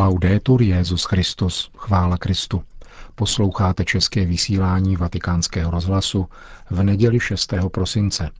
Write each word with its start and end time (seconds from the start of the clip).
Laudetur 0.00 0.62
Jezus 0.62 1.04
Christus, 1.04 1.70
chvála 1.76 2.16
Kristu. 2.16 2.62
Posloucháte 3.14 3.84
české 3.84 4.24
vysílání 4.24 4.96
Vatikánského 4.96 5.70
rozhlasu 5.70 6.26
v 6.70 6.82
neděli 6.82 7.20
6. 7.20 7.54
prosince. 7.72 8.30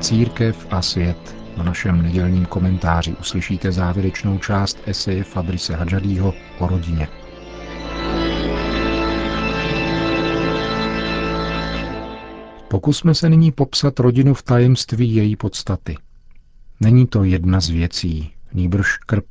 Církev 0.00 0.66
a 0.70 0.82
svět. 0.82 1.36
V 1.56 1.62
našem 1.62 2.02
nedělním 2.02 2.46
komentáři 2.46 3.16
uslyšíte 3.20 3.72
závěrečnou 3.72 4.38
část 4.38 4.78
eseje 4.86 5.24
Fabrice 5.24 5.76
Hadžadího 5.76 6.34
o 6.58 6.66
rodině. 6.66 7.08
Pokusme 12.72 13.14
se 13.14 13.28
nyní 13.28 13.52
popsat 13.52 13.98
rodinu 13.98 14.34
v 14.34 14.42
tajemství 14.42 15.14
její 15.14 15.36
podstaty. 15.36 15.96
Není 16.80 17.06
to 17.06 17.24
jedna 17.24 17.60
z 17.60 17.68
věcí, 17.68 18.32
nýbrž 18.52 18.96
krb, 18.96 19.24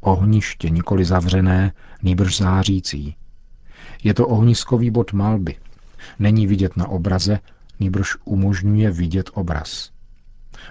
ohniště 0.00 0.70
nikoli 0.70 1.04
zavřené, 1.04 1.72
nýbrž 2.02 2.36
zářící. 2.36 3.16
Je 4.04 4.14
to 4.14 4.28
ohniskový 4.28 4.90
bod 4.90 5.12
malby. 5.12 5.56
Není 6.18 6.46
vidět 6.46 6.76
na 6.76 6.88
obraze, 6.88 7.38
nýbrž 7.80 8.16
umožňuje 8.24 8.90
vidět 8.90 9.30
obraz. 9.34 9.90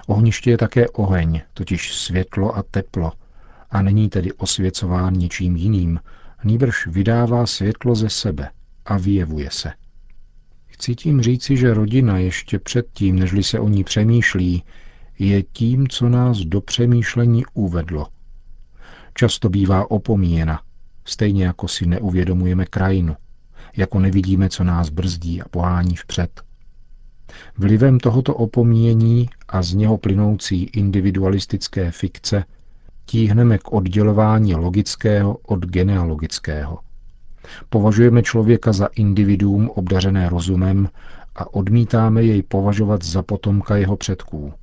Ohniště 0.07 0.49
je 0.49 0.57
také 0.57 0.89
oheň, 0.89 1.41
totiž 1.53 1.95
světlo 1.95 2.57
a 2.57 2.63
teplo, 2.63 3.11
a 3.71 3.81
není 3.81 4.09
tedy 4.09 4.33
osvěcován 4.33 5.13
ničím 5.13 5.55
jiným, 5.55 5.99
nýbrž 6.43 6.87
vydává 6.87 7.45
světlo 7.45 7.95
ze 7.95 8.09
sebe 8.09 8.49
a 8.85 8.97
vyjevuje 8.97 9.49
se. 9.51 9.73
Chci 10.77 10.95
tím 10.95 11.21
říci, 11.21 11.57
že 11.57 11.73
rodina 11.73 12.17
ještě 12.17 12.59
předtím, 12.59 13.19
nežli 13.19 13.43
se 13.43 13.59
o 13.59 13.67
ní 13.67 13.83
přemýšlí, 13.83 14.63
je 15.19 15.43
tím, 15.43 15.87
co 15.87 16.09
nás 16.09 16.37
do 16.37 16.61
přemýšlení 16.61 17.45
uvedlo. 17.53 18.07
Často 19.13 19.49
bývá 19.49 19.91
opomíjena, 19.91 20.61
stejně 21.05 21.45
jako 21.45 21.67
si 21.67 21.85
neuvědomujeme 21.85 22.65
krajinu, 22.65 23.15
jako 23.77 23.99
nevidíme, 23.99 24.49
co 24.49 24.63
nás 24.63 24.89
brzdí 24.89 25.41
a 25.41 25.47
pohání 25.47 25.95
vpřed. 25.95 26.41
Vlivem 27.57 27.99
tohoto 27.99 28.35
opomíjení 28.35 29.29
a 29.47 29.61
z 29.61 29.73
něho 29.73 29.97
plynoucí 29.97 30.63
individualistické 30.63 31.91
fikce 31.91 32.43
tíhneme 33.05 33.57
k 33.57 33.73
oddělování 33.73 34.55
logického 34.55 35.37
od 35.37 35.65
genealogického. 35.65 36.86
Považujeme 37.69 38.23
člověka 38.23 38.73
za 38.73 38.85
individuum 38.85 39.69
obdařené 39.69 40.29
rozumem 40.29 40.89
a 41.35 41.53
odmítáme 41.53 42.23
jej 42.23 42.43
považovat 42.43 43.03
za 43.03 43.23
potomka 43.23 43.75
jeho 43.77 43.97
předků. 43.97 44.53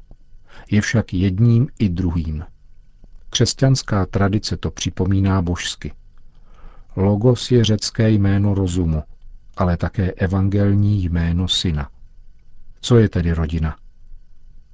Je 0.70 0.80
však 0.80 1.14
jedním 1.14 1.68
i 1.78 1.88
druhým. 1.88 2.44
Křesťanská 3.30 4.06
tradice 4.06 4.56
to 4.56 4.70
připomíná 4.70 5.42
božsky. 5.42 5.92
Logos 6.96 7.50
je 7.50 7.64
řecké 7.64 8.10
jméno 8.10 8.54
rozumu, 8.54 9.02
ale 9.56 9.76
také 9.76 10.12
evangelní 10.12 11.04
jméno 11.04 11.48
syna. 11.48 11.88
Co 12.80 12.98
je 12.98 13.08
tedy 13.08 13.32
rodina? 13.32 13.76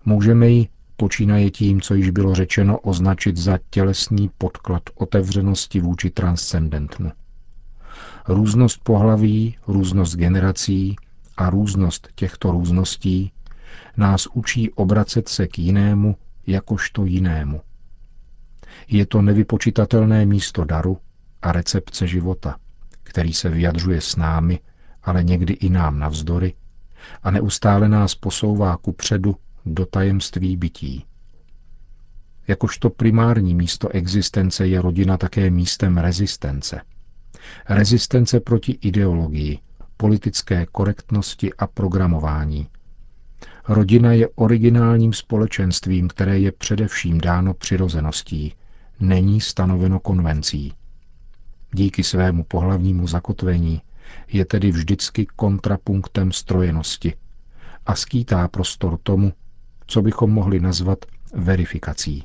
Můžeme 0.04 0.48
ji, 0.48 0.68
počínaje 0.96 1.50
tím, 1.50 1.80
co 1.80 1.94
již 1.94 2.10
bylo 2.10 2.34
řečeno, 2.34 2.78
označit 2.78 3.36
za 3.36 3.58
tělesný 3.70 4.30
podklad 4.38 4.82
otevřenosti 4.94 5.80
vůči 5.80 6.10
transcendentnu. 6.10 7.10
Různost 8.30 8.80
pohlaví, 8.82 9.56
různost 9.66 10.16
generací 10.16 10.96
a 11.36 11.50
různost 11.50 12.08
těchto 12.14 12.50
růzností 12.52 13.32
nás 13.96 14.26
učí 14.26 14.70
obracet 14.70 15.28
se 15.28 15.46
k 15.46 15.58
jinému 15.58 16.16
jakožto 16.46 17.04
jinému. 17.04 17.60
Je 18.88 19.06
to 19.06 19.22
nevypočitatelné 19.22 20.26
místo 20.26 20.64
daru 20.64 20.98
a 21.42 21.52
recepce 21.52 22.06
života, 22.06 22.56
který 23.02 23.32
se 23.32 23.48
vyjadřuje 23.48 24.00
s 24.00 24.16
námi, 24.16 24.60
ale 25.02 25.24
někdy 25.24 25.52
i 25.54 25.68
nám 25.68 25.98
navzdory, 25.98 26.54
a 27.22 27.30
neustále 27.30 27.88
nás 27.88 28.14
posouvá 28.14 28.76
ku 28.76 28.92
předu 28.92 29.36
do 29.66 29.86
tajemství 29.86 30.56
bytí. 30.56 31.04
Jakožto 32.48 32.90
primární 32.90 33.54
místo 33.54 33.88
existence 33.88 34.66
je 34.66 34.82
rodina 34.82 35.16
také 35.16 35.50
místem 35.50 35.98
rezistence. 35.98 36.80
Rezistence 37.68 38.40
proti 38.40 38.72
ideologii, 38.72 39.58
politické 39.96 40.66
korektnosti 40.66 41.54
a 41.54 41.66
programování. 41.66 42.66
Rodina 43.68 44.12
je 44.12 44.28
originálním 44.28 45.12
společenstvím, 45.12 46.08
které 46.08 46.38
je 46.38 46.52
především 46.52 47.20
dáno 47.20 47.54
přirozeností, 47.54 48.54
není 49.00 49.40
stanoveno 49.40 50.00
konvencí. 50.00 50.72
Díky 51.72 52.04
svému 52.04 52.44
pohlavnímu 52.44 53.06
zakotvení 53.06 53.82
je 54.32 54.44
tedy 54.44 54.70
vždycky 54.70 55.26
kontrapunktem 55.36 56.32
strojenosti 56.32 57.14
a 57.86 57.94
skýtá 57.94 58.48
prostor 58.48 58.98
tomu, 59.02 59.32
co 59.86 60.02
bychom 60.02 60.30
mohli 60.30 60.60
nazvat 60.60 60.98
verifikací. 61.34 62.24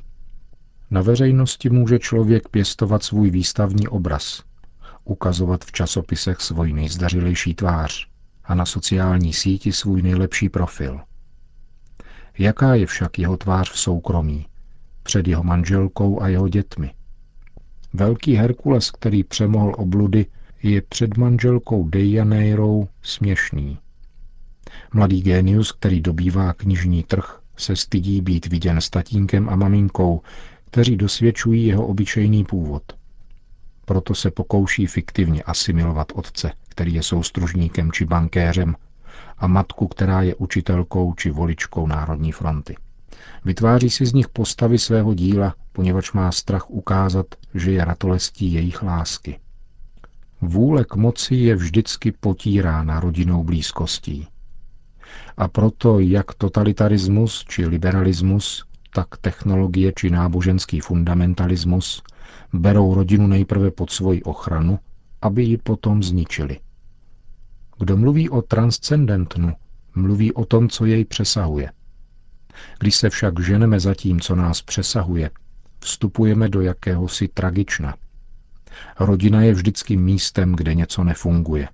Na 0.90 1.02
veřejnosti 1.02 1.70
může 1.70 1.98
člověk 1.98 2.48
pěstovat 2.48 3.02
svůj 3.02 3.30
výstavní 3.30 3.88
obraz, 3.88 4.42
ukazovat 5.06 5.64
v 5.64 5.72
časopisech 5.72 6.40
svůj 6.40 6.72
nejzdařilejší 6.72 7.54
tvář 7.54 8.08
a 8.44 8.54
na 8.54 8.66
sociální 8.66 9.32
síti 9.32 9.72
svůj 9.72 10.02
nejlepší 10.02 10.48
profil. 10.48 11.00
Jaká 12.38 12.74
je 12.74 12.86
však 12.86 13.18
jeho 13.18 13.36
tvář 13.36 13.70
v 13.70 13.78
soukromí, 13.78 14.46
před 15.02 15.28
jeho 15.28 15.42
manželkou 15.42 16.22
a 16.22 16.28
jeho 16.28 16.48
dětmi? 16.48 16.94
Velký 17.92 18.34
Herkules, 18.34 18.90
který 18.90 19.24
přemohl 19.24 19.72
obludy, 19.76 20.26
je 20.62 20.82
před 20.82 21.16
manželkou 21.16 21.88
Deianeirou 21.88 22.88
směšný. 23.02 23.78
Mladý 24.94 25.22
génius, 25.22 25.72
který 25.72 26.00
dobývá 26.00 26.52
knižní 26.52 27.02
trh, 27.02 27.40
se 27.56 27.76
stydí 27.76 28.20
být 28.20 28.46
viděn 28.46 28.80
s 28.80 28.90
tatínkem 28.90 29.48
a 29.48 29.56
maminkou, 29.56 30.20
kteří 30.64 30.96
dosvědčují 30.96 31.66
jeho 31.66 31.86
obyčejný 31.86 32.44
původ. 32.44 32.82
Proto 33.86 34.14
se 34.14 34.30
pokouší 34.30 34.86
fiktivně 34.86 35.42
asimilovat 35.42 36.12
otce, 36.14 36.52
který 36.68 36.94
je 36.94 37.02
soustružníkem 37.02 37.92
či 37.92 38.04
bankéřem, 38.04 38.76
a 39.38 39.46
matku, 39.46 39.88
která 39.88 40.22
je 40.22 40.34
učitelkou 40.34 41.14
či 41.14 41.30
voličkou 41.30 41.86
Národní 41.86 42.32
fronty. 42.32 42.76
Vytváří 43.44 43.90
si 43.90 44.06
z 44.06 44.12
nich 44.12 44.28
postavy 44.28 44.78
svého 44.78 45.14
díla, 45.14 45.54
poněvadž 45.72 46.12
má 46.12 46.32
strach 46.32 46.70
ukázat, 46.70 47.26
že 47.54 47.72
je 47.72 47.84
ratolestí 47.84 48.52
jejich 48.52 48.82
lásky. 48.82 49.38
Vůle 50.40 50.84
k 50.84 50.94
moci 50.94 51.34
je 51.34 51.56
vždycky 51.56 52.12
potírána 52.12 53.00
rodinou 53.00 53.44
blízkostí. 53.44 54.28
A 55.36 55.48
proto 55.48 56.00
jak 56.00 56.34
totalitarismus 56.34 57.44
či 57.48 57.66
liberalismus, 57.66 58.64
tak 58.94 59.16
technologie 59.16 59.92
či 59.96 60.10
náboženský 60.10 60.80
fundamentalismus 60.80 62.02
berou 62.52 62.94
rodinu 62.94 63.26
nejprve 63.26 63.70
pod 63.70 63.90
svoji 63.90 64.22
ochranu, 64.22 64.78
aby 65.22 65.44
ji 65.44 65.56
potom 65.58 66.02
zničili. 66.02 66.60
Kdo 67.78 67.96
mluví 67.96 68.30
o 68.30 68.42
transcendentnu, 68.42 69.52
mluví 69.94 70.32
o 70.32 70.44
tom, 70.44 70.68
co 70.68 70.84
jej 70.84 71.04
přesahuje. 71.04 71.72
Když 72.78 72.96
se 72.96 73.10
však 73.10 73.40
ženeme 73.40 73.80
za 73.80 73.94
tím, 73.94 74.20
co 74.20 74.34
nás 74.34 74.62
přesahuje, 74.62 75.30
vstupujeme 75.80 76.48
do 76.48 76.60
jakéhosi 76.60 77.28
tragična– 77.28 77.94
Rodina 79.00 79.42
je 79.42 79.52
vždycky 79.52 79.96
místem, 79.96 80.52
kde 80.52 80.74
něco 80.74 81.04
nefunguje. 81.04 81.68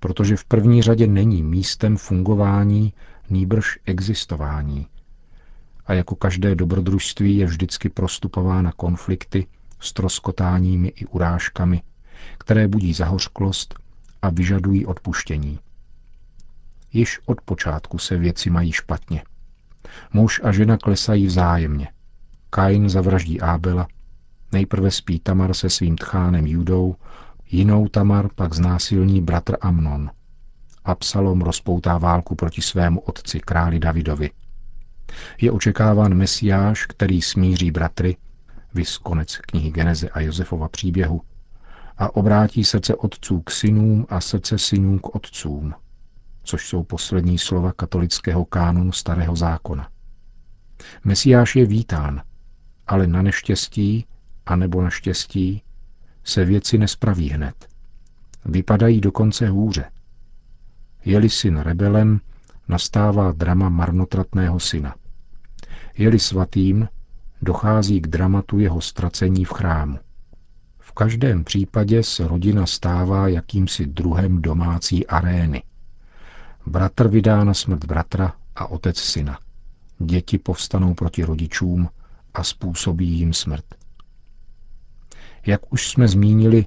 Protože 0.00 0.36
v 0.36 0.44
první 0.44 0.82
řadě 0.82 1.06
není 1.06 1.42
místem 1.42 1.96
fungování, 1.96 2.92
nýbrž 3.30 3.78
existování. 3.84 4.86
A 5.86 5.92
jako 5.94 6.14
každé 6.14 6.54
dobrodružství 6.54 7.36
je 7.36 7.46
vždycky 7.46 7.88
prostupována 7.88 8.72
konflikty 8.72 9.46
s 9.80 9.92
troskotáními 9.92 10.88
i 10.88 11.06
urážkami, 11.06 11.82
které 12.38 12.68
budí 12.68 12.94
zahořklost 12.94 13.74
a 14.22 14.30
vyžadují 14.30 14.86
odpuštění. 14.86 15.58
Již 16.92 17.20
od 17.26 17.40
počátku 17.40 17.98
se 17.98 18.16
věci 18.16 18.50
mají 18.50 18.72
špatně. 18.72 19.24
Muž 20.12 20.40
a 20.44 20.52
žena 20.52 20.76
klesají 20.76 21.26
vzájemně. 21.26 21.88
Kain 22.50 22.88
zavraždí 22.88 23.40
Ábela 23.40 23.88
Nejprve 24.52 24.90
spí 24.90 25.18
Tamar 25.18 25.54
se 25.54 25.70
svým 25.70 25.96
tchánem 25.96 26.46
Judou, 26.46 26.96
jinou 27.50 27.88
Tamar 27.88 28.28
pak 28.34 28.54
znásilní 28.54 29.20
bratr 29.20 29.56
Amnon. 29.60 30.10
Absalom 30.84 31.40
rozpoutá 31.40 31.98
válku 31.98 32.34
proti 32.34 32.62
svému 32.62 33.00
otci, 33.00 33.40
králi 33.40 33.78
Davidovi. 33.78 34.30
Je 35.40 35.50
očekáván 35.50 36.14
mesiáš, 36.14 36.86
který 36.86 37.22
smíří 37.22 37.70
bratry, 37.70 38.16
vys 38.76 38.98
konec 38.98 39.36
knihy 39.36 39.70
Geneze 39.70 40.08
a 40.08 40.20
Josefova 40.20 40.68
příběhu, 40.68 41.20
a 41.98 42.16
obrátí 42.16 42.64
srdce 42.64 42.94
otců 42.94 43.40
k 43.40 43.50
synům 43.50 44.06
a 44.08 44.20
srdce 44.20 44.58
synů 44.58 44.98
k 44.98 45.14
otcům. 45.14 45.74
což 46.42 46.68
jsou 46.68 46.82
poslední 46.82 47.38
slova 47.38 47.72
katolického 47.72 48.44
kánonu 48.44 48.92
Starého 48.92 49.36
zákona. 49.36 49.88
Mesiáš 51.04 51.56
je 51.56 51.66
vítán, 51.66 52.22
ale 52.86 53.06
na 53.06 53.22
neštěstí, 53.22 54.06
anebo 54.46 54.82
na 54.82 54.90
štěstí, 54.90 55.62
se 56.24 56.44
věci 56.44 56.78
nespraví 56.78 57.28
hned. 57.30 57.68
Vypadají 58.44 59.00
dokonce 59.00 59.48
hůře. 59.48 59.90
Je-li 61.04 61.30
syn 61.30 61.58
rebelem, 61.58 62.20
nastává 62.68 63.32
drama 63.32 63.68
marnotratného 63.68 64.60
syna. 64.60 64.94
Je-li 65.98 66.18
svatým, 66.18 66.88
dochází 67.42 68.00
k 68.00 68.06
dramatu 68.06 68.58
jeho 68.58 68.80
ztracení 68.80 69.44
v 69.44 69.52
chrámu. 69.52 69.98
V 70.78 70.92
každém 70.92 71.44
případě 71.44 72.02
se 72.02 72.28
rodina 72.28 72.66
stává 72.66 73.28
jakýmsi 73.28 73.86
druhem 73.86 74.42
domácí 74.42 75.06
arény. 75.06 75.62
Bratr 76.66 77.08
vydá 77.08 77.44
na 77.44 77.54
smrt 77.54 77.84
bratra 77.84 78.32
a 78.56 78.66
otec 78.66 78.98
syna. 78.98 79.38
Děti 79.98 80.38
povstanou 80.38 80.94
proti 80.94 81.24
rodičům 81.24 81.88
a 82.34 82.42
způsobí 82.42 83.08
jim 83.08 83.32
smrt. 83.32 83.64
Jak 85.46 85.72
už 85.72 85.90
jsme 85.90 86.08
zmínili, 86.08 86.66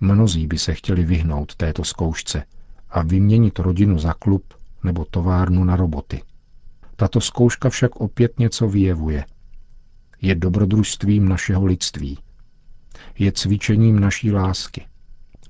mnozí 0.00 0.46
by 0.46 0.58
se 0.58 0.74
chtěli 0.74 1.04
vyhnout 1.04 1.54
této 1.54 1.84
zkoušce 1.84 2.44
a 2.90 3.02
vyměnit 3.02 3.58
rodinu 3.58 3.98
za 3.98 4.12
klub 4.12 4.54
nebo 4.84 5.04
továrnu 5.04 5.64
na 5.64 5.76
roboty. 5.76 6.22
Tato 6.96 7.20
zkouška 7.20 7.70
však 7.70 7.96
opět 7.96 8.38
něco 8.38 8.68
vyjevuje. 8.68 9.24
Je 10.22 10.34
dobrodružstvím 10.34 11.28
našeho 11.28 11.64
lidství. 11.64 12.18
Je 13.18 13.32
cvičením 13.32 14.00
naší 14.00 14.32
lásky. 14.32 14.86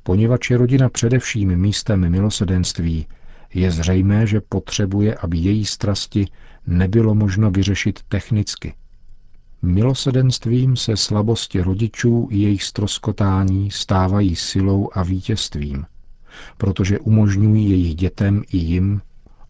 Poněvadž 0.02 0.50
je 0.50 0.56
rodina 0.56 0.88
především 0.88 1.56
místem 1.56 2.10
milosedenství, 2.10 3.06
je 3.54 3.70
zřejmé, 3.70 4.26
že 4.26 4.40
potřebuje, 4.40 5.14
aby 5.14 5.38
její 5.38 5.64
strasti 5.64 6.26
nebylo 6.66 7.14
možno 7.14 7.50
vyřešit 7.50 8.00
technicky. 8.08 8.74
Milosedenstvím 9.62 10.76
se 10.76 10.96
slabosti 10.96 11.60
rodičů 11.60 12.28
i 12.30 12.38
jejich 12.38 12.62
stroskotání 12.62 13.70
stávají 13.70 14.36
silou 14.36 14.88
a 14.92 15.02
vítězstvím, 15.02 15.86
protože 16.58 16.98
umožňují 16.98 17.70
jejich 17.70 17.94
dětem 17.94 18.42
i 18.52 18.56
jim 18.56 19.00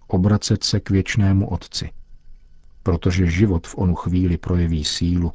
obracet 0.06 0.64
se 0.64 0.80
k 0.80 0.90
věčnému 0.90 1.48
Otci. 1.48 1.90
Protože 2.82 3.26
život 3.26 3.66
v 3.66 3.78
onu 3.78 3.94
chvíli 3.94 4.38
projeví 4.38 4.84
sílu, 4.84 5.32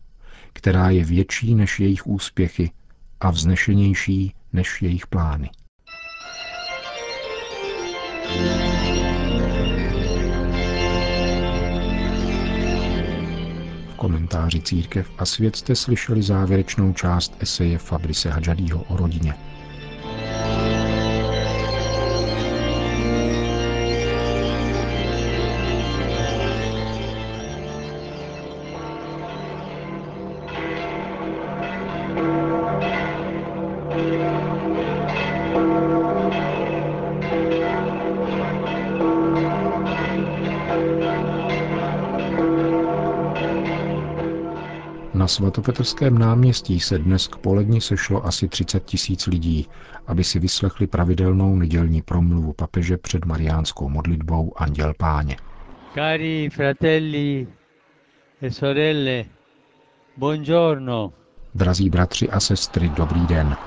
která 0.54 0.90
je 0.90 1.04
větší 1.04 1.56
než 1.56 1.80
jejich 1.80 2.08
úspěchy 2.08 2.72
a 3.20 3.32
vznešenější 3.32 4.34
než 4.54 4.82
jejich 4.82 5.08
plány. 5.08 5.50
V 13.90 13.96
komentáři 13.96 14.62
Církev 14.62 15.12
a 15.18 15.26
svět 15.26 15.56
jste 15.56 15.76
slyšeli 15.76 16.22
závěrečnou 16.22 16.94
část 16.94 17.38
eseje 17.40 17.78
Fabrice 17.78 18.30
Hadžadího 18.30 18.84
o 18.84 18.98
rodině. 18.98 19.47
Na 45.28 45.32
svatopetrském 45.32 46.18
náměstí 46.18 46.80
se 46.80 46.98
dnes 46.98 47.28
k 47.28 47.38
poledni 47.38 47.82
sešlo 47.82 48.26
asi 48.26 48.48
30 48.48 48.86
tisíc 48.86 49.28
lidí, 49.28 49.68
aby 50.08 50.24
si 50.24 50.40
vyslechli 50.40 50.88
pravidelnou 50.88 51.56
nedělní 51.56 52.02
promluvu 52.02 52.54
papeže 52.54 52.98
před 52.98 53.26
mariánskou 53.26 53.90
modlitbou 53.90 54.54
Anděl 54.56 54.94
Páně. 54.98 55.38
Cari 55.94 56.50
fratelli 56.50 57.48
e 58.42 58.52
sorelle, 58.52 59.26
buongiorno. 60.18 61.14
Drazí 61.56 61.90
bratři 61.90 62.30
a 62.30 62.40
sestry, 62.40 62.90
dobrý 62.90 63.28
den. 63.28 63.58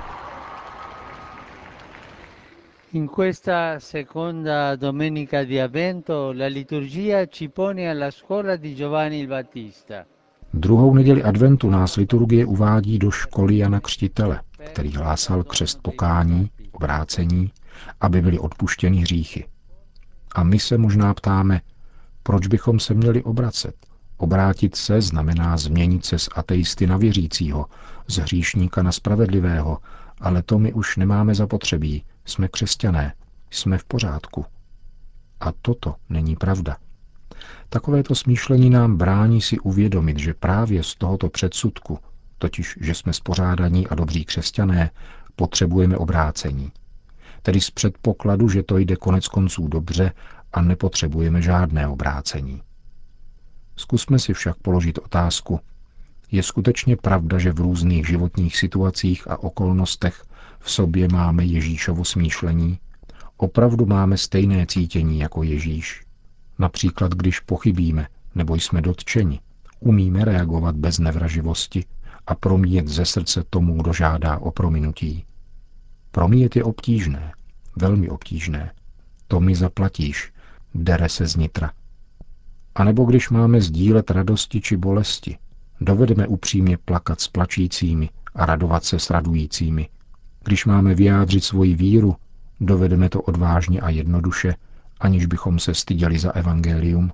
In 2.92 3.08
questa 3.08 3.80
seconda 3.80 4.76
domenica 4.76 5.44
di 5.44 5.60
Avvento 5.60 6.32
la 6.32 6.46
liturgia 6.46 7.26
ci 7.26 7.48
pone 7.48 7.90
alla 7.90 8.10
scuola 8.10 8.56
di 8.56 8.74
Giovanni 8.74 9.18
il 9.20 9.26
Battista. 9.26 10.06
Druhou 10.54 10.94
neděli 10.94 11.22
adventu 11.22 11.70
nás 11.70 11.96
liturgie 11.96 12.46
uvádí 12.46 12.98
do 12.98 13.10
školy 13.10 13.58
Jana 13.58 13.80
Křtitele, 13.80 14.40
který 14.72 14.96
hlásal 14.96 15.44
křest 15.44 15.82
pokání, 15.82 16.50
obrácení, 16.72 17.52
aby 18.00 18.22
byly 18.22 18.38
odpuštěny 18.38 18.96
hříchy. 18.96 19.48
A 20.34 20.42
my 20.44 20.58
se 20.58 20.78
možná 20.78 21.14
ptáme, 21.14 21.60
proč 22.22 22.46
bychom 22.46 22.80
se 22.80 22.94
měli 22.94 23.22
obracet? 23.22 23.74
Obrátit 24.16 24.76
se 24.76 25.00
znamená 25.00 25.56
změnit 25.56 26.04
se 26.04 26.18
z 26.18 26.28
ateisty 26.34 26.86
na 26.86 26.96
věřícího, 26.96 27.66
z 28.08 28.16
hříšníka 28.16 28.82
na 28.82 28.92
spravedlivého, 28.92 29.78
ale 30.20 30.42
to 30.42 30.58
my 30.58 30.72
už 30.72 30.96
nemáme 30.96 31.34
zapotřebí, 31.34 32.04
jsme 32.24 32.48
křesťané, 32.48 33.14
jsme 33.50 33.78
v 33.78 33.84
pořádku. 33.84 34.44
A 35.40 35.52
toto 35.62 35.94
není 36.08 36.36
pravda. 36.36 36.76
Takovéto 37.72 38.14
smýšlení 38.14 38.70
nám 38.70 38.96
brání 38.96 39.40
si 39.42 39.58
uvědomit, 39.58 40.18
že 40.18 40.34
právě 40.34 40.82
z 40.82 40.94
tohoto 40.94 41.28
předsudku, 41.28 41.98
totiž 42.38 42.78
že 42.80 42.94
jsme 42.94 43.12
spořádaní 43.12 43.86
a 43.86 43.94
dobří 43.94 44.24
křesťané, 44.24 44.90
potřebujeme 45.36 45.96
obrácení. 45.96 46.72
Tedy 47.42 47.60
z 47.60 47.70
předpokladu, 47.70 48.48
že 48.48 48.62
to 48.62 48.78
jde 48.78 48.96
konec 48.96 49.28
konců 49.28 49.68
dobře 49.68 50.12
a 50.52 50.62
nepotřebujeme 50.62 51.42
žádné 51.42 51.88
obrácení. 51.88 52.62
Zkusme 53.76 54.18
si 54.18 54.32
však 54.34 54.56
položit 54.56 54.98
otázku, 54.98 55.60
je 56.30 56.42
skutečně 56.42 56.96
pravda, 56.96 57.38
že 57.38 57.52
v 57.52 57.60
různých 57.60 58.06
životních 58.06 58.56
situacích 58.56 59.30
a 59.30 59.42
okolnostech 59.42 60.24
v 60.58 60.70
sobě 60.70 61.08
máme 61.08 61.44
Ježíšovo 61.44 62.04
smýšlení? 62.04 62.78
Opravdu 63.36 63.86
máme 63.86 64.16
stejné 64.16 64.66
cítění 64.66 65.18
jako 65.18 65.42
Ježíš? 65.42 66.09
Například, 66.60 67.14
když 67.14 67.40
pochybíme 67.40 68.06
nebo 68.34 68.54
jsme 68.54 68.82
dotčeni, 68.82 69.40
umíme 69.80 70.24
reagovat 70.24 70.76
bez 70.76 70.98
nevraživosti 70.98 71.84
a 72.26 72.34
promíjet 72.34 72.88
ze 72.88 73.04
srdce 73.04 73.44
tomu, 73.50 73.82
kdo 73.82 73.92
žádá 73.92 74.38
o 74.38 74.50
prominutí. 74.50 75.24
Promíjet 76.10 76.56
je 76.56 76.64
obtížné, 76.64 77.32
velmi 77.76 78.08
obtížné. 78.08 78.72
To 79.28 79.40
mi 79.40 79.54
zaplatíš, 79.54 80.32
dere 80.74 81.08
se 81.08 81.26
z 81.26 81.36
nitra. 81.36 81.72
A 82.74 82.84
nebo 82.84 83.04
když 83.04 83.30
máme 83.30 83.60
sdílet 83.60 84.10
radosti 84.10 84.60
či 84.60 84.76
bolesti, 84.76 85.38
dovedeme 85.80 86.26
upřímně 86.26 86.78
plakat 86.78 87.20
s 87.20 87.28
plačícími 87.28 88.10
a 88.34 88.46
radovat 88.46 88.84
se 88.84 88.98
s 88.98 89.10
radujícími. 89.10 89.88
Když 90.44 90.66
máme 90.66 90.94
vyjádřit 90.94 91.44
svoji 91.44 91.74
víru, 91.74 92.16
dovedeme 92.60 93.08
to 93.08 93.22
odvážně 93.22 93.80
a 93.80 93.90
jednoduše 93.90 94.54
aniž 95.00 95.26
bychom 95.26 95.58
se 95.58 95.74
styděli 95.74 96.18
za 96.18 96.30
evangelium, 96.30 97.12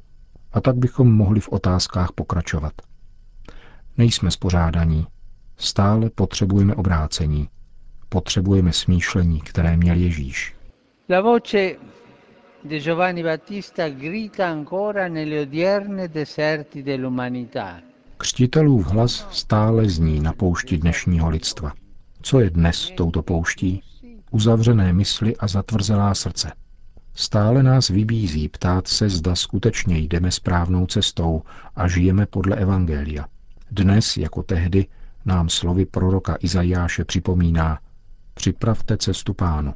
a 0.53 0.61
tak 0.61 0.77
bychom 0.77 1.13
mohli 1.13 1.41
v 1.41 1.49
otázkách 1.49 2.13
pokračovat. 2.13 2.73
Nejsme 3.99 4.31
spořádaní, 4.31 5.07
stále 5.57 6.11
potřebujeme 6.11 6.75
obrácení, 6.75 7.49
potřebujeme 8.09 8.73
smýšlení, 8.73 9.41
které 9.41 9.77
měl 9.77 9.97
Ježíš. 9.97 10.55
La 11.11 11.21
voce 11.21 11.71
di 12.65 12.81
Giovanni 12.81 13.23
Battista 13.23 13.89
grita 13.89 14.51
ancora 14.51 15.09
nelle 15.09 15.41
odierne 15.41 16.09
deserti 16.09 16.83
dell'umanità. 16.83 17.81
Křtitelův 18.17 18.87
hlas 18.87 19.29
stále 19.31 19.89
zní 19.89 20.21
na 20.21 20.33
poušti 20.33 20.79
dnešního 20.79 21.29
lidstva. 21.29 21.73
Co 22.23 22.41
je 22.41 22.51
dnes 22.51 22.91
touto 22.97 23.23
pouští? 23.23 23.83
Uzavřené 24.31 24.93
mysli 24.93 25.37
a 25.37 25.49
zatvrzelá 25.49 26.15
srdce– 26.15 26.53
Stále 27.19 27.63
nás 27.63 27.89
vybízí 27.89 28.49
ptát 28.49 28.89
se, 28.89 29.09
zda 29.09 29.35
skutečně 29.35 29.99
jdeme 29.99 30.31
správnou 30.31 30.87
cestou 30.87 31.43
a 31.77 31.89
žijeme 31.89 32.27
podle 32.27 32.57
Evangelia. 32.57 33.27
Dnes, 33.71 34.17
jako 34.17 34.43
tehdy, 34.43 34.87
nám 35.25 35.49
slovy 35.49 35.87
proroka 35.87 36.37
Izajáše 36.41 37.05
připomíná 37.05 37.79
Připravte 38.35 38.97
cestu 38.97 39.35
pánu. 39.35 39.75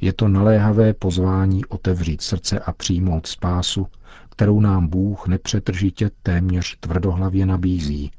Je 0.00 0.12
to 0.12 0.28
naléhavé 0.28 0.94
pozvání 0.94 1.64
otevřít 1.64 2.22
srdce 2.22 2.58
a 2.58 2.72
přijmout 2.72 3.26
spásu, 3.26 3.86
kterou 4.30 4.60
nám 4.60 4.88
Bůh 4.88 5.26
nepřetržitě 5.26 6.10
téměř 6.22 6.76
tvrdohlavě 6.80 7.46
nabízí, 7.46 8.10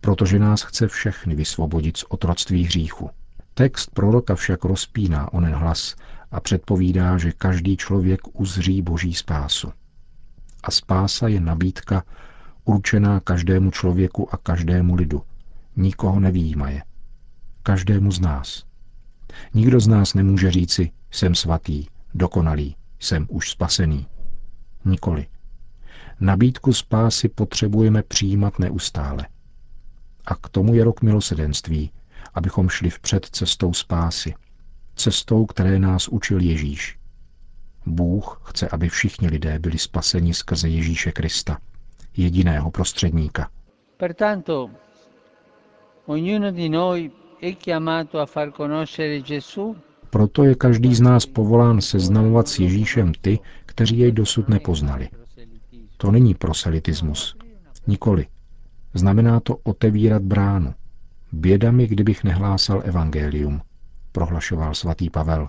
protože 0.00 0.38
nás 0.38 0.62
chce 0.62 0.88
všechny 0.88 1.34
vysvobodit 1.34 1.96
z 1.96 2.04
otroctví 2.08 2.64
hříchu. 2.64 3.10
Text 3.54 3.90
proroka 3.94 4.34
však 4.34 4.64
rozpíná 4.64 5.32
onen 5.32 5.54
hlas 5.54 5.96
a 6.34 6.40
předpovídá, 6.40 7.18
že 7.18 7.32
každý 7.32 7.76
člověk 7.76 8.20
uzří 8.32 8.82
boží 8.82 9.14
spásu. 9.14 9.72
A 10.62 10.70
spása 10.70 11.28
je 11.28 11.40
nabídka 11.40 12.04
určená 12.64 13.20
každému 13.20 13.70
člověku 13.70 14.34
a 14.34 14.36
každému 14.36 14.94
lidu, 14.94 15.22
nikoho 15.76 16.20
nevýjímaje. 16.20 16.82
Každému 17.62 18.12
z 18.12 18.20
nás. 18.20 18.64
Nikdo 19.54 19.80
z 19.80 19.88
nás 19.88 20.14
nemůže 20.14 20.50
říci, 20.50 20.90
jsem 21.10 21.34
svatý, 21.34 21.86
dokonalý, 22.14 22.76
jsem 23.00 23.26
už 23.30 23.50
spasený. 23.50 24.06
Nikoli. 24.84 25.26
Nabídku 26.20 26.72
spásy 26.72 27.28
potřebujeme 27.28 28.02
přijímat 28.02 28.58
neustále. 28.58 29.26
A 30.26 30.34
k 30.34 30.48
tomu 30.48 30.74
je 30.74 30.84
rok 30.84 31.02
milosedenství, 31.02 31.90
abychom 32.34 32.68
šli 32.68 32.90
vpřed 32.90 33.26
cestou 33.26 33.72
spásy. 33.72 34.34
Cestou, 34.94 35.46
které 35.46 35.78
nás 35.78 36.08
učil 36.08 36.40
Ježíš. 36.40 36.98
Bůh 37.86 38.40
chce, 38.44 38.68
aby 38.68 38.88
všichni 38.88 39.28
lidé 39.28 39.58
byli 39.58 39.78
spaseni 39.78 40.34
skrze 40.34 40.68
Ježíše 40.68 41.12
Krista, 41.12 41.58
jediného 42.16 42.70
prostředníka. 42.70 43.50
Pertanto, 43.96 44.70
ognuno 46.06 46.50
di 46.50 46.68
noi 46.68 47.10
è 47.42 47.56
chiamato 47.56 48.20
a 48.20 48.26
far 48.26 48.52
conoscere 48.52 49.20
Gesù 49.20 49.76
proto 50.14 50.44
je 50.44 50.54
každý 50.54 50.94
z 50.94 51.00
nás 51.00 51.26
povolán 51.26 51.80
seznamovat 51.80 52.48
s 52.48 52.58
Ježíšem 52.58 53.12
ty, 53.20 53.38
kteří 53.66 53.98
jej 53.98 54.12
dosud 54.12 54.48
nepoznali. 54.48 55.08
To 55.96 56.10
není 56.10 56.34
proselitismus. 56.34 57.36
Nikoli. 57.86 58.26
Znamená 58.94 59.40
to 59.40 59.56
otevírat 59.62 60.22
bránu. 60.22 60.74
Běda 61.32 61.70
mi, 61.70 61.86
kdybych 61.86 62.24
nehlásal 62.24 62.82
evangelium, 62.84 63.60
prohlašoval 64.14 64.74
svatý 64.74 65.10
Pavel. 65.10 65.48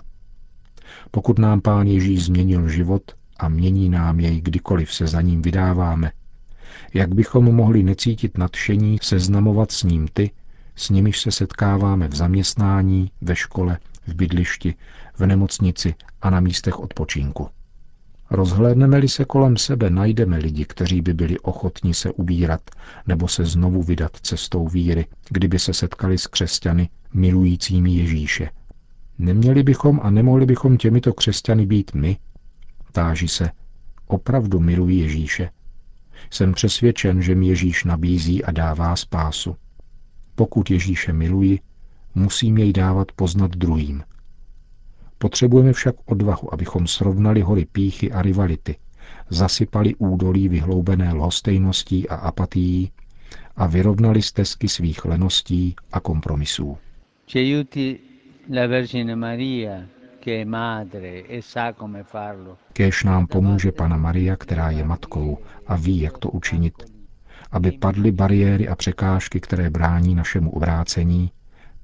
Pokud 1.10 1.38
nám 1.38 1.60
pán 1.60 1.86
Ježíš 1.86 2.24
změnil 2.24 2.68
život 2.68 3.02
a 3.38 3.48
mění 3.48 3.88
nám 3.88 4.20
jej 4.20 4.40
kdykoliv 4.40 4.94
se 4.94 5.06
za 5.06 5.20
ním 5.20 5.42
vydáváme, 5.42 6.12
jak 6.94 7.14
bychom 7.14 7.44
mohli 7.44 7.82
necítit 7.82 8.38
nadšení 8.38 8.98
seznamovat 9.02 9.72
s 9.72 9.82
ním 9.82 10.08
ty, 10.08 10.30
s 10.76 10.90
nimiž 10.90 11.20
se 11.20 11.30
setkáváme 11.30 12.08
v 12.08 12.14
zaměstnání, 12.14 13.10
ve 13.20 13.36
škole, 13.36 13.78
v 14.06 14.14
bydlišti, 14.14 14.74
v 15.18 15.26
nemocnici 15.26 15.94
a 16.22 16.30
na 16.30 16.40
místech 16.40 16.80
odpočinku. 16.80 17.48
Rozhlédneme-li 18.30 19.08
se 19.08 19.24
kolem 19.24 19.56
sebe, 19.56 19.90
najdeme 19.90 20.38
lidi, 20.38 20.64
kteří 20.64 21.00
by 21.02 21.14
byli 21.14 21.38
ochotní 21.38 21.94
se 21.94 22.12
ubírat 22.12 22.60
nebo 23.06 23.28
se 23.28 23.44
znovu 23.44 23.82
vydat 23.82 24.16
cestou 24.22 24.68
víry, 24.68 25.06
kdyby 25.30 25.58
se 25.58 25.74
setkali 25.74 26.18
s 26.18 26.26
křesťany 26.26 26.88
milujícími 27.14 27.90
Ježíše. 27.90 28.50
Neměli 29.18 29.62
bychom 29.62 30.00
a 30.02 30.10
nemohli 30.10 30.46
bychom 30.46 30.76
těmito 30.76 31.12
křesťany 31.12 31.66
být 31.66 31.94
my? 31.94 32.16
Táži 32.92 33.28
se, 33.28 33.50
opravdu 34.06 34.60
miluji 34.60 34.96
Ježíše? 35.00 35.50
Jsem 36.30 36.52
přesvědčen, 36.52 37.22
že 37.22 37.34
mi 37.34 37.46
Ježíš 37.46 37.84
nabízí 37.84 38.44
a 38.44 38.52
dává 38.52 38.96
spásu. 38.96 39.56
Pokud 40.34 40.70
Ježíše 40.70 41.12
miluji, 41.12 41.60
musím 42.14 42.58
jej 42.58 42.72
dávat 42.72 43.12
poznat 43.12 43.50
druhým. 43.50 44.02
Potřebujeme 45.18 45.72
však 45.72 45.94
odvahu, 46.04 46.54
abychom 46.54 46.86
srovnali 46.86 47.40
hory 47.40 47.64
píchy 47.64 48.12
a 48.12 48.22
rivality, 48.22 48.76
zasypali 49.28 49.94
údolí 49.94 50.48
vyhloubené 50.48 51.12
lhostejností 51.12 52.08
a 52.08 52.14
apatií 52.14 52.92
a 53.56 53.66
vyrovnali 53.66 54.22
stezky 54.22 54.68
svých 54.68 55.04
leností 55.04 55.76
a 55.92 56.00
kompromisů. 56.00 56.78
Kéž 62.72 63.04
nám 63.04 63.26
pomůže 63.26 63.72
Pana 63.72 63.96
Maria, 63.96 64.36
která 64.36 64.70
je 64.70 64.84
matkou 64.84 65.38
a 65.66 65.76
ví, 65.76 66.00
jak 66.00 66.18
to 66.18 66.30
učinit, 66.30 66.74
aby 67.50 67.72
padly 67.72 68.12
bariéry 68.12 68.68
a 68.68 68.74
překážky, 68.74 69.40
které 69.40 69.70
brání 69.70 70.14
našemu 70.14 70.50
obrácení 70.50 71.30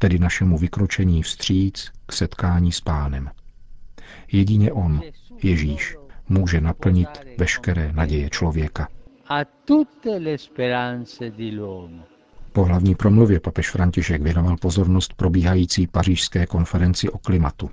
tedy 0.03 0.19
našemu 0.19 0.59
vykročení 0.59 1.23
vstříc 1.23 1.91
k 2.07 2.13
setkání 2.13 2.73
s 2.73 2.81
pánem. 2.81 3.31
Jedině 4.33 4.73
on, 4.73 5.01
Ježíš, 5.43 5.97
může 6.29 6.61
naplnit 6.61 7.09
veškeré 7.39 7.93
naděje 7.93 8.31
člověka. 8.31 8.89
Po 12.53 12.65
hlavní 12.65 12.95
promluvě 12.95 13.41
papež 13.41 13.71
František 13.71 14.23
věnoval 14.23 14.57
pozornost 14.57 15.15
probíhající 15.15 15.87
pařížské 15.87 16.47
konferenci 16.47 17.11
o 17.11 17.19
klimatu. 17.19 17.71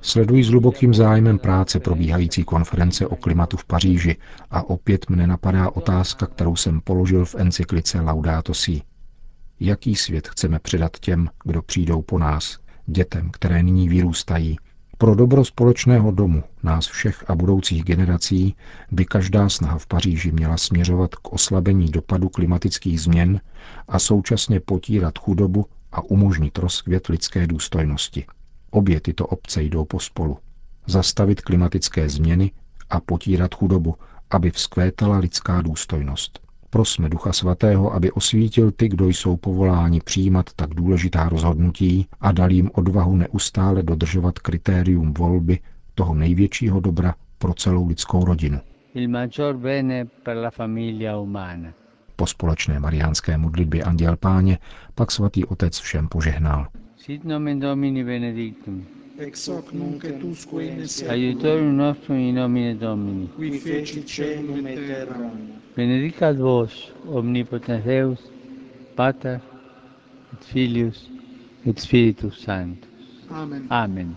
Sleduji 0.00 0.44
s 0.44 0.48
hlubokým 0.48 0.94
zájmem 0.94 1.38
práce 1.38 1.80
probíhající 1.80 2.44
konference 2.44 3.06
o 3.06 3.16
klimatu 3.16 3.56
v 3.56 3.64
Paříži 3.64 4.16
a 4.50 4.62
opět 4.70 5.10
mne 5.10 5.26
napadá 5.26 5.70
otázka, 5.70 6.26
kterou 6.26 6.56
jsem 6.56 6.80
položil 6.80 7.24
v 7.24 7.34
encyklice 7.34 8.00
Laudato 8.00 8.54
Si. 8.54 8.82
Jaký 9.60 9.96
svět 9.96 10.28
chceme 10.28 10.58
předat 10.58 10.98
těm, 10.98 11.30
kdo 11.44 11.62
přijdou 11.62 12.02
po 12.02 12.18
nás, 12.18 12.58
dětem, 12.86 13.30
které 13.30 13.62
nyní 13.62 13.88
vyrůstají? 13.88 14.56
Pro 14.98 15.14
dobro 15.14 15.44
společného 15.44 16.10
domu, 16.10 16.42
nás 16.62 16.86
všech 16.86 17.30
a 17.30 17.34
budoucích 17.34 17.84
generací, 17.84 18.56
by 18.90 19.04
každá 19.04 19.48
snaha 19.48 19.78
v 19.78 19.86
Paříži 19.86 20.32
měla 20.32 20.56
směřovat 20.56 21.14
k 21.14 21.32
oslabení 21.32 21.88
dopadu 21.90 22.28
klimatických 22.28 23.00
změn 23.00 23.40
a 23.88 23.98
současně 23.98 24.60
potírat 24.60 25.18
chudobu 25.18 25.66
a 25.92 26.02
umožnit 26.02 26.58
rozkvět 26.58 27.06
lidské 27.06 27.46
důstojnosti. 27.46 28.26
Obě 28.70 29.00
tyto 29.00 29.26
obce 29.26 29.62
jdou 29.62 29.84
pospolu. 29.84 30.38
Zastavit 30.86 31.40
klimatické 31.40 32.08
změny 32.08 32.52
a 32.90 33.00
potírat 33.00 33.54
chudobu, 33.54 33.94
aby 34.30 34.50
vzkvétala 34.50 35.18
lidská 35.18 35.62
důstojnost. 35.62 36.43
Prosme 36.74 37.08
Ducha 37.08 37.32
Svatého, 37.32 37.94
aby 37.94 38.12
osvítil 38.12 38.70
ty, 38.70 38.88
kdo 38.88 39.08
jsou 39.08 39.36
povoláni 39.36 40.00
přijímat 40.00 40.50
tak 40.56 40.74
důležitá 40.74 41.28
rozhodnutí 41.28 42.06
a 42.20 42.32
dal 42.32 42.52
jim 42.52 42.70
odvahu 42.74 43.16
neustále 43.16 43.82
dodržovat 43.82 44.38
kritérium 44.38 45.14
volby 45.14 45.58
toho 45.94 46.14
největšího 46.14 46.80
dobra 46.80 47.14
pro 47.38 47.54
celou 47.54 47.88
lidskou 47.88 48.24
rodinu. 48.24 48.58
Po 52.16 52.26
společné 52.26 52.80
mariánské 52.80 53.38
modlitbě 53.38 53.82
Anděl 53.82 54.16
Páně 54.16 54.58
pak 54.94 55.10
svatý 55.10 55.44
otec 55.44 55.78
všem 55.78 56.08
požehnal. 56.08 56.66
Sit 56.96 57.24
nomen 57.24 57.60
Domini 57.60 58.04
benedictum. 58.04 58.86
Ex 59.18 59.46
hoc 59.48 59.72
nunc 59.72 60.04
et 60.04 60.22
usque 60.24 60.60
in 60.60 60.80
Aiutorium 61.08 61.76
nostrum 61.76 62.16
in 62.16 62.34
nomine 62.34 62.76
Domini. 62.76 63.28
Qui 63.36 63.58
feci 63.58 64.02
celum 64.04 64.66
et 64.66 64.74
terram 64.86 65.62
benedicat 65.76 66.36
vos 66.36 66.92
omnipotens 67.06 67.84
Deus, 67.84 68.18
Pater 68.96 69.40
et 70.32 70.44
Filius 70.44 71.08
et 71.66 71.78
Spiritus 71.78 72.38
Sanctus. 72.38 72.88
Amen. 73.30 73.66
Amen. 73.70 74.16